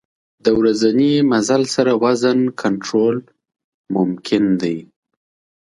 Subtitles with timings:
[0.45, 3.15] د ورځني مزل سره وزن کنټرول
[3.95, 4.77] ممکن دی.